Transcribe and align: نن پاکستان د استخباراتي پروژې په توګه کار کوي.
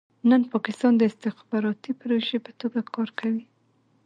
نن 0.29 0.41
پاکستان 0.53 0.93
د 0.97 1.01
استخباراتي 1.11 1.91
پروژې 2.01 2.37
په 2.45 2.51
توګه 2.61 2.79
کار 2.93 3.09
کوي. 3.19 3.43